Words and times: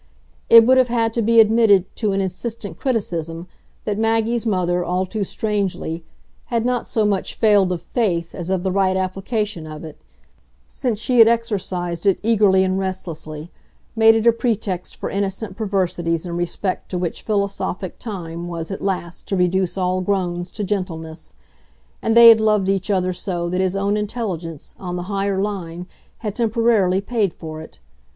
It 0.49 0.65
would 0.65 0.79
have 0.79 0.87
had 0.87 1.13
to 1.13 1.21
be 1.21 1.39
admitted, 1.39 1.85
to 1.97 2.11
an 2.11 2.21
insistent 2.21 2.79
criticism, 2.79 3.45
that 3.85 3.99
Maggie's 3.99 4.47
mother, 4.47 4.83
all 4.83 5.05
too 5.05 5.23
strangely, 5.23 6.03
had 6.45 6.65
not 6.65 6.87
so 6.87 7.05
much 7.05 7.35
failed 7.35 7.71
of 7.71 7.83
faith 7.83 8.33
as 8.33 8.49
of 8.49 8.63
the 8.63 8.71
right 8.71 8.97
application 8.97 9.67
of 9.67 9.83
it; 9.83 9.99
since 10.67 10.97
she 10.99 11.19
had 11.19 11.27
exercised 11.27 12.07
it 12.07 12.19
eagerly 12.23 12.63
and 12.63 12.79
restlessly, 12.79 13.51
made 13.95 14.15
it 14.15 14.25
a 14.25 14.31
pretext 14.31 14.95
for 14.95 15.11
innocent 15.11 15.55
perversities 15.55 16.25
in 16.25 16.35
respect 16.35 16.89
to 16.89 16.97
which 16.97 17.21
philosophic 17.21 17.99
time 17.99 18.47
was 18.47 18.71
at, 18.71 18.81
last 18.81 19.27
to 19.27 19.35
reduce 19.37 19.77
all 19.77 20.01
groans 20.01 20.49
to 20.49 20.63
gentleness. 20.63 21.35
And 22.01 22.17
they 22.17 22.29
had 22.29 22.41
loved 22.41 22.69
each 22.69 22.89
other 22.89 23.13
so 23.13 23.49
that 23.49 23.61
his 23.61 23.75
own 23.75 23.95
intelligence, 23.97 24.73
on 24.79 24.95
the 24.95 25.03
higher 25.13 25.39
line, 25.39 25.85
had 26.25 26.33
temporarily 26.35 27.01
paid 27.01 27.35
for 27.35 27.61
it. 27.61 27.77